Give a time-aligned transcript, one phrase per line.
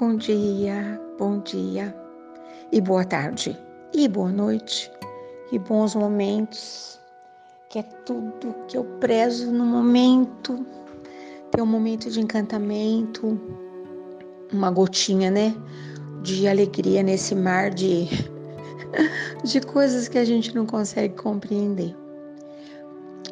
[0.00, 1.94] Bom dia, bom dia
[2.72, 3.54] e boa tarde
[3.92, 4.90] e boa noite
[5.52, 6.98] e bons momentos,
[7.68, 10.64] que é tudo que eu prezo no momento.
[11.50, 13.38] Ter um momento de encantamento,
[14.50, 15.54] uma gotinha, né,
[16.22, 18.08] de alegria nesse mar de
[19.44, 21.94] de coisas que a gente não consegue compreender.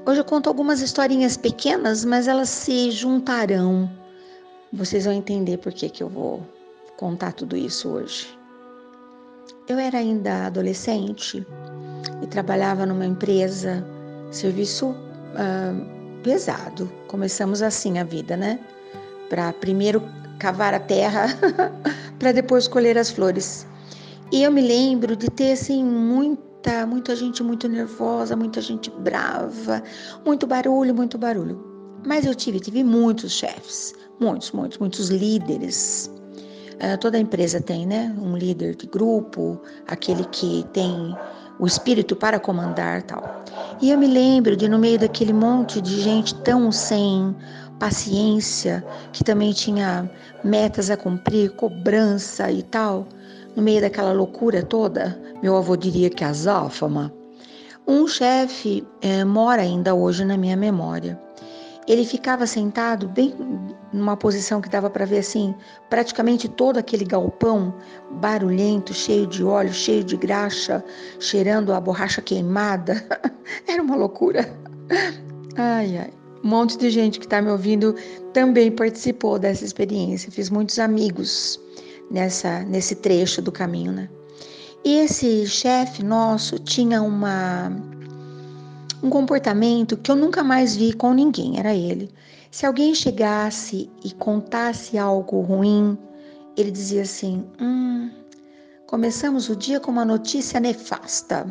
[0.05, 3.91] Hoje eu conto algumas historinhas pequenas, mas elas se juntarão.
[4.71, 6.58] Vocês vão entender por que, que eu vou
[6.99, 8.27] contar tudo isso hoje.
[9.69, 11.47] Eu era ainda adolescente
[12.21, 13.87] e trabalhava numa empresa,
[14.31, 16.91] serviço uh, pesado.
[17.07, 18.59] Começamos assim a vida, né?
[19.31, 20.03] Para primeiro
[20.41, 21.27] cavar a terra,
[22.19, 23.67] para depois colher as flores.
[24.33, 29.83] E eu me lembro de ter assim muita, muita gente muito nervosa, muita gente brava,
[30.27, 31.65] muito barulho, muito barulho.
[32.05, 36.11] Mas eu tive, tive muitos chefes, muitos, muitos, muitos líderes.
[36.81, 38.15] Uh, toda empresa tem, né?
[38.21, 41.17] Um líder de grupo, aquele que tem
[41.59, 43.43] o espírito para comandar tal.
[43.81, 47.35] E eu me lembro de no meio daquele monte de gente tão sem
[47.79, 50.09] paciência, que também tinha
[50.45, 53.07] metas a cumprir, cobrança e tal,
[53.57, 57.13] no meio daquela loucura toda, meu avô diria que azáfama,
[57.87, 61.19] um chefe é, mora ainda hoje na minha memória.
[61.89, 63.35] Ele ficava sentado bem
[63.93, 65.55] numa posição que dava para ver assim,
[65.89, 67.75] praticamente todo aquele galpão
[68.11, 70.85] barulhento, cheio de óleo, cheio de graxa,
[71.19, 73.03] cheirando a borracha queimada.
[73.67, 74.47] Era uma loucura.
[75.57, 76.11] Ai, ai.
[76.45, 77.95] Um monte de gente que está me ouvindo
[78.33, 80.31] também participou dessa experiência.
[80.31, 81.59] Fiz muitos amigos
[82.11, 84.09] nessa nesse trecho do caminho, né?
[84.85, 87.73] E esse chefe nosso tinha uma
[89.03, 92.11] um comportamento que eu nunca mais vi com ninguém, era ele.
[92.51, 95.97] Se alguém chegasse e contasse algo ruim,
[96.57, 98.11] ele dizia assim: Hum,
[98.87, 101.47] começamos o dia com uma notícia nefasta.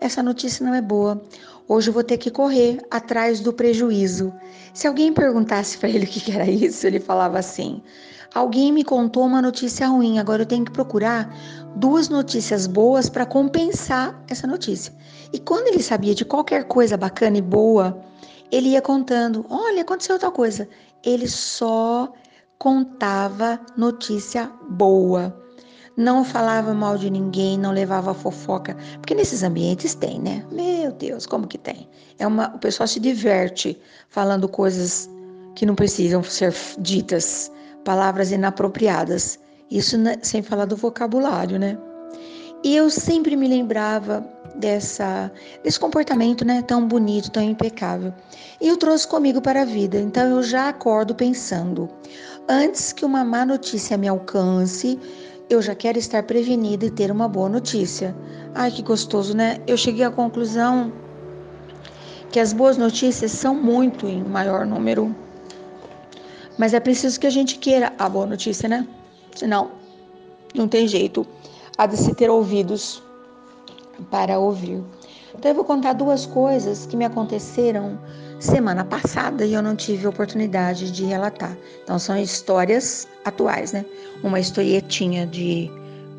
[0.00, 1.22] Essa notícia não é boa.
[1.68, 4.32] Hoje eu vou ter que correr atrás do prejuízo.
[4.74, 7.80] Se alguém perguntasse para ele o que era isso, ele falava assim:
[8.34, 11.34] Alguém me contou uma notícia ruim, agora eu tenho que procurar
[11.76, 14.92] duas notícias boas para compensar essa notícia.
[15.32, 18.02] E quando ele sabia de qualquer coisa bacana e boa,
[18.50, 20.66] ele ia contando: olha, aconteceu tal coisa.
[21.04, 22.10] Ele só
[22.58, 25.38] contava notícia boa.
[25.94, 30.42] Não falava mal de ninguém, não levava fofoca, porque nesses ambientes tem, né?
[30.50, 31.86] Meu Deus, como que tem?
[32.18, 33.78] É uma, o pessoal se diverte
[34.08, 35.10] falando coisas
[35.54, 37.52] que não precisam ser ditas
[37.84, 39.38] palavras inapropriadas.
[39.70, 41.78] Isso sem falar do vocabulário, né?
[42.64, 44.24] E eu sempre me lembrava
[44.56, 45.32] dessa
[45.64, 48.12] desse comportamento, né, tão bonito, tão impecável.
[48.60, 49.98] E eu trouxe comigo para a vida.
[49.98, 51.88] Então eu já acordo pensando:
[52.48, 54.98] antes que uma má notícia me alcance,
[55.50, 58.14] eu já quero estar prevenida e ter uma boa notícia.
[58.54, 59.58] Ai, que gostoso, né?
[59.66, 60.92] Eu cheguei à conclusão
[62.30, 65.14] que as boas notícias são muito em maior número
[66.62, 68.86] mas é preciso que a gente queira a boa notícia, né?
[69.34, 69.72] Senão,
[70.54, 71.26] não tem jeito.
[71.76, 73.02] Há de se ter ouvidos
[74.12, 74.80] para ouvir.
[75.34, 77.98] Então, eu vou contar duas coisas que me aconteceram
[78.38, 81.58] semana passada e eu não tive oportunidade de relatar.
[81.82, 83.84] Então, são histórias atuais, né?
[84.22, 85.68] Uma historietinha de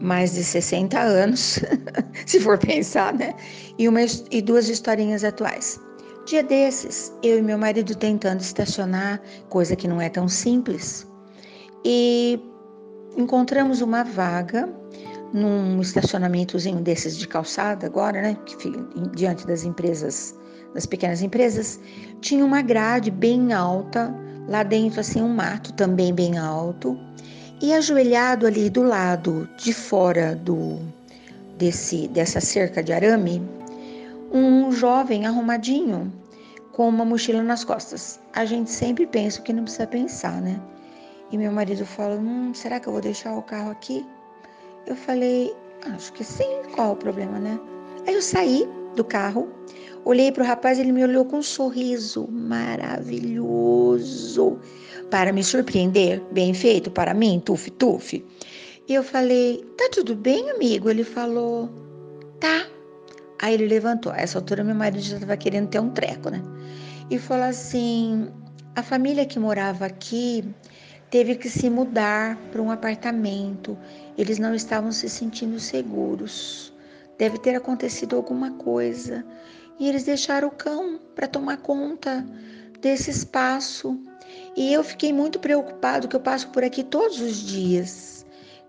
[0.02, 1.62] mais de 60 anos,
[2.28, 3.34] se for pensar, né?
[3.80, 5.80] E, uma, e duas historinhas atuais.
[6.26, 11.06] Dia desses, eu e meu marido tentando estacionar, coisa que não é tão simples,
[11.84, 12.40] e
[13.18, 14.70] encontramos uma vaga
[15.34, 18.80] num estacionamentozinho desses de calçada agora, né, fica
[19.14, 20.34] diante das empresas,
[20.74, 21.78] das pequenas empresas,
[22.22, 24.16] tinha uma grade bem alta,
[24.48, 26.98] lá dentro assim um mato também bem alto,
[27.62, 30.80] e ajoelhado ali do lado de fora do
[31.58, 33.42] desse dessa cerca de arame,
[34.34, 36.12] um jovem arrumadinho
[36.72, 38.20] com uma mochila nas costas.
[38.34, 40.60] A gente sempre pensa o que não precisa pensar, né?
[41.32, 44.04] E meu marido falou: hum, será que eu vou deixar o carro aqui?
[44.88, 45.54] Eu falei:
[45.94, 47.60] acho que sim, qual o problema, né?
[48.08, 49.48] Aí eu saí do carro,
[50.04, 53.40] olhei para o rapaz, ele me olhou com um sorriso maravilhoso
[55.10, 58.26] para me surpreender, bem feito para mim, tuf tuf.
[58.88, 60.90] E eu falei: tá tudo bem, amigo?
[60.90, 61.70] Ele falou:
[62.40, 62.66] tá.
[63.44, 64.14] Aí ele levantou.
[64.14, 66.42] A essa altura, meu marido já estava querendo ter um treco, né?
[67.12, 68.30] E falou assim:
[68.74, 70.46] a família que morava aqui
[71.10, 73.78] teve que se mudar para um apartamento.
[74.18, 76.74] Eles não estavam se sentindo seguros.
[77.18, 79.26] Deve ter acontecido alguma coisa.
[79.78, 82.26] E eles deixaram o cão para tomar conta
[82.80, 84.00] desse espaço.
[84.56, 88.13] E eu fiquei muito preocupado, que eu passo por aqui todos os dias.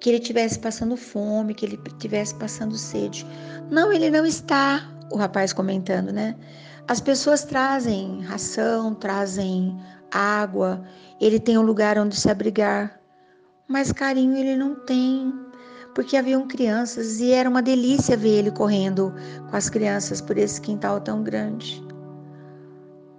[0.05, 3.27] Que ele estivesse passando fome, que ele estivesse passando sede.
[3.71, 6.37] Não, ele não está, o rapaz comentando, né?
[6.87, 9.75] As pessoas trazem ração, trazem
[10.13, 10.85] água,
[11.19, 13.01] ele tem um lugar onde se abrigar,
[13.67, 15.33] mas carinho ele não tem,
[15.95, 19.11] porque haviam crianças e era uma delícia ver ele correndo
[19.49, 21.83] com as crianças por esse quintal tão grande.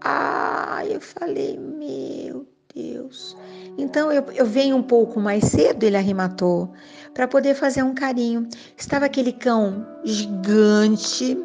[0.02, 3.38] Ah, eu falei, meu Deus.
[3.78, 6.70] Então eu, eu venho um pouco mais cedo, ele arrematou,
[7.14, 8.48] para poder fazer um carinho.
[8.78, 11.38] Estava aquele cão gigante,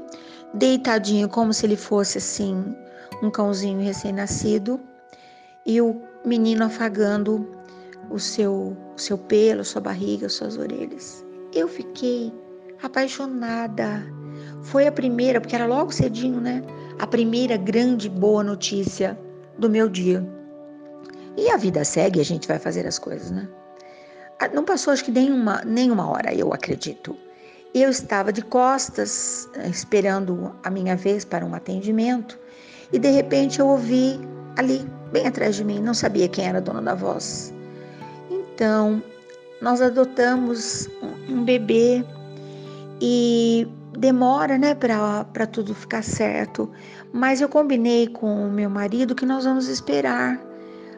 [0.52, 2.74] deitadinho, como se ele fosse assim,
[3.22, 4.80] um cãozinho recém-nascido,
[5.64, 7.48] e o menino afagando
[8.10, 11.24] o seu, o seu pelo, sua barriga, suas orelhas.
[11.54, 12.32] Eu fiquei
[12.82, 14.04] apaixonada.
[14.62, 16.62] Foi a primeira, porque era logo cedinho, né?
[16.98, 19.18] A primeira grande boa notícia
[19.58, 20.26] do meu dia.
[21.36, 23.48] E a vida segue, a gente vai fazer as coisas, né?
[24.38, 27.16] Ah, não passou acho que nenhuma, nenhuma hora, eu acredito.
[27.74, 32.38] Eu estava de costas, eh, esperando a minha vez para um atendimento,
[32.92, 34.18] e de repente eu ouvi
[34.56, 37.54] ali, bem atrás de mim, não sabia quem era a dona da voz.
[38.30, 39.02] Então,
[39.60, 40.88] nós adotamos
[41.28, 42.04] um bebê
[43.00, 43.68] e
[43.98, 46.70] demora, né, para tudo ficar certo.
[47.12, 50.49] Mas eu combinei com o meu marido que nós vamos esperar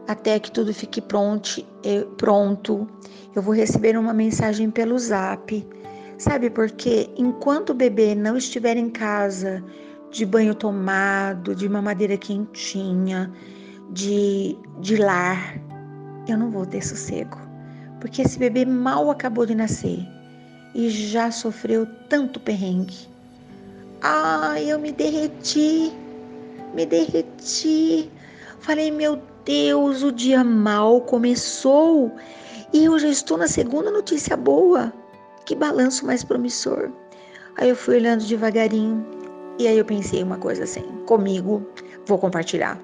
[0.06, 1.64] até que tudo fique pronto,
[2.16, 2.88] pronto.
[3.34, 5.66] Eu vou receber uma mensagem pelo zap.
[6.18, 7.10] Sabe por quê?
[7.16, 9.62] Enquanto o bebê não estiver em casa,
[10.10, 13.32] de banho tomado, de mamadeira quentinha,
[13.90, 15.58] de, de lar,
[16.28, 17.38] eu não vou ter sossego.
[18.00, 20.06] Porque esse bebê mal acabou de nascer
[20.74, 23.08] e já sofreu tanto perrengue.
[24.02, 25.92] Ai, eu me derreti,
[26.74, 28.10] me derreti.
[28.60, 32.12] Falei, meu Deus, o dia mal começou
[32.72, 34.92] e eu já estou na segunda notícia boa.
[35.44, 36.90] Que balanço mais promissor.
[37.56, 39.04] Aí eu fui olhando devagarinho
[39.58, 41.66] e aí eu pensei uma coisa assim, comigo,
[42.06, 42.80] vou compartilhar.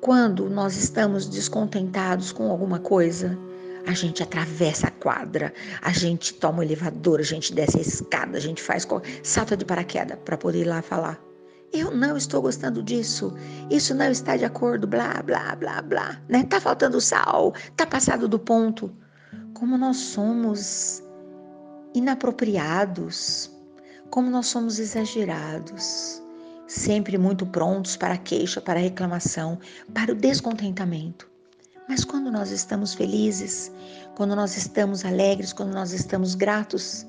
[0.00, 3.38] Quando nós estamos descontentados com alguma coisa,
[3.86, 8.36] a gente atravessa a quadra, a gente toma o elevador, a gente desce a escada,
[8.36, 8.86] a gente faz
[9.22, 11.31] salta de paraquedas para poder ir lá falar.
[11.72, 13.32] Eu não estou gostando disso.
[13.70, 16.20] Isso não está de acordo, blá, blá, blá, blá.
[16.28, 16.44] Né?
[16.44, 18.94] Tá faltando sal, tá passado do ponto.
[19.54, 21.02] Como nós somos
[21.94, 23.50] inapropriados,
[24.10, 26.22] como nós somos exagerados,
[26.66, 29.58] sempre muito prontos para a queixa, para a reclamação,
[29.94, 31.30] para o descontentamento.
[31.88, 33.72] Mas quando nós estamos felizes,
[34.14, 37.06] quando nós estamos alegres, quando nós estamos gratos,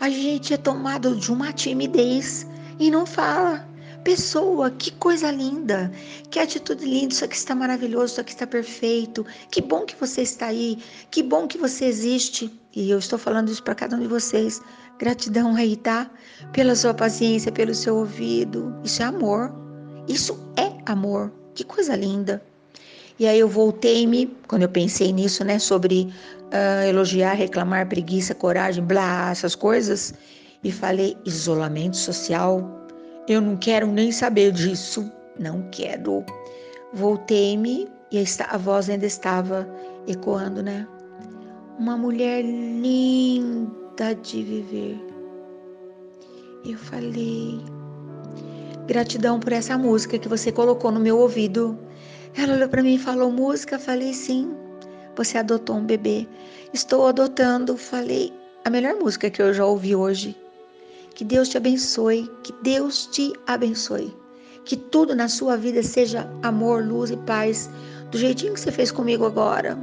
[0.00, 2.46] a gente é tomado de uma timidez
[2.78, 3.65] e não fala
[4.06, 5.90] pessoa, que coisa linda,
[6.30, 10.22] que atitude linda, isso aqui está maravilhoso, isso aqui está perfeito, que bom que você
[10.22, 10.78] está aí,
[11.10, 12.48] que bom que você existe.
[12.72, 14.62] E eu estou falando isso para cada um de vocês.
[14.96, 16.08] Gratidão aí, tá?
[16.52, 18.72] Pela sua paciência, pelo seu ouvido.
[18.84, 19.52] Isso é amor.
[20.06, 21.32] Isso é amor.
[21.56, 22.40] Que coisa linda.
[23.18, 26.14] E aí eu voltei-me, quando eu pensei nisso, né, sobre
[26.52, 30.14] uh, elogiar, reclamar, preguiça, coragem, blá, essas coisas,
[30.62, 32.85] e falei isolamento social
[33.28, 35.10] eu não quero nem saber disso.
[35.38, 36.24] Não quero.
[36.92, 39.68] Voltei-me e a voz ainda estava
[40.06, 40.86] ecoando, né?
[41.78, 44.98] Uma mulher linda de viver.
[46.64, 47.60] Eu falei,
[48.86, 51.78] gratidão por essa música que você colocou no meu ouvido.
[52.36, 53.78] Ela olhou para mim e falou: música?
[53.78, 54.54] Falei, sim.
[55.16, 56.26] Você adotou um bebê.
[56.72, 57.76] Estou adotando.
[57.76, 58.32] Falei,
[58.64, 60.36] a melhor música que eu já ouvi hoje.
[61.16, 64.14] Que Deus te abençoe, que Deus te abençoe.
[64.66, 67.70] Que tudo na sua vida seja amor, luz e paz,
[68.10, 69.78] do jeitinho que você fez comigo agora.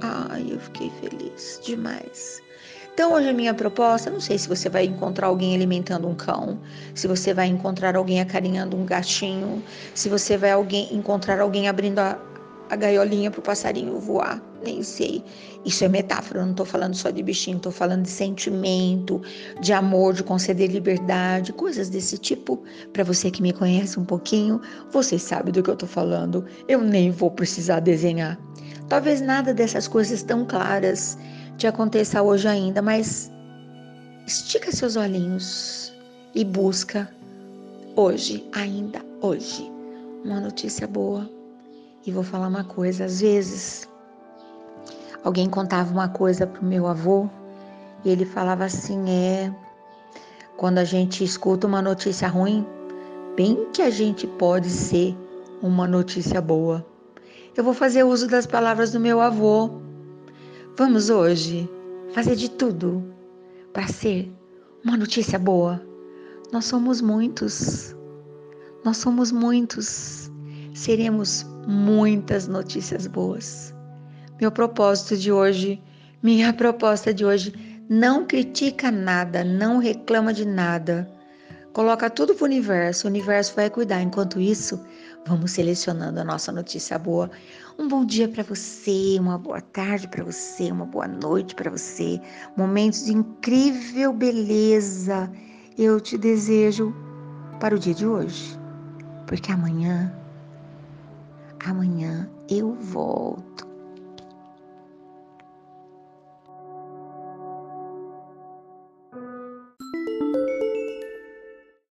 [0.00, 2.42] Ai, eu fiquei feliz demais.
[2.92, 6.58] Então, hoje a minha proposta, não sei se você vai encontrar alguém alimentando um cão,
[6.92, 9.62] se você vai encontrar alguém acarinhando um gatinho,
[9.94, 12.18] se você vai alguém encontrar alguém abrindo a,
[12.70, 15.22] a gaiolinha para o passarinho voar, nem sei.
[15.64, 19.20] Isso é metáfora, eu não estou falando só de bichinho, estou falando de sentimento,
[19.60, 22.62] de amor, de conceder liberdade, coisas desse tipo.
[22.92, 26.44] Para você que me conhece um pouquinho, você sabe do que eu estou falando.
[26.68, 28.38] Eu nem vou precisar desenhar.
[28.88, 31.18] Talvez nada dessas coisas tão claras
[31.56, 33.30] te aconteça hoje ainda, mas
[34.26, 35.92] estica seus olhinhos
[36.34, 37.08] e busca
[37.96, 39.70] hoje, ainda hoje,
[40.24, 41.33] uma notícia boa
[42.06, 43.88] e vou falar uma coisa: às vezes,
[45.22, 47.28] alguém contava uma coisa para o meu avô
[48.04, 49.54] e ele falava assim: é.
[50.56, 52.64] Quando a gente escuta uma notícia ruim,
[53.36, 55.16] bem que a gente pode ser
[55.60, 56.86] uma notícia boa.
[57.56, 59.82] Eu vou fazer uso das palavras do meu avô,
[60.76, 61.70] Vamos hoje
[62.12, 63.14] fazer de tudo
[63.72, 64.28] para ser
[64.84, 65.80] uma notícia boa.
[66.52, 67.94] Nós somos muitos.
[68.84, 70.32] Nós somos muitos.
[70.74, 73.72] Seremos muitas notícias boas.
[74.40, 75.80] Meu propósito de hoje,
[76.20, 77.54] minha proposta de hoje,
[77.88, 81.08] não critica nada, não reclama de nada.
[81.72, 84.02] Coloca tudo para o universo, o universo vai cuidar.
[84.02, 84.84] Enquanto isso,
[85.24, 87.30] vamos selecionando a nossa notícia boa.
[87.78, 92.20] Um bom dia para você, uma boa tarde para você, uma boa noite para você.
[92.56, 95.30] Momentos de incrível beleza
[95.78, 96.92] eu te desejo
[97.60, 98.58] para o dia de hoje,
[99.26, 100.12] porque amanhã,
[101.64, 103.73] amanhã eu volto.